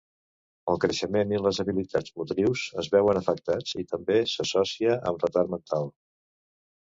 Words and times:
El 0.71 0.79
creixement 0.83 1.33
i 1.35 1.41
les 1.47 1.59
habilitats 1.63 2.15
motrius 2.21 2.63
es 2.83 2.89
veuen 2.95 3.19
afectats, 3.21 3.75
i 3.83 3.87
també 3.93 4.17
s'associa 4.33 4.95
amb 5.11 5.27
retard 5.27 5.53
mental. 5.57 5.89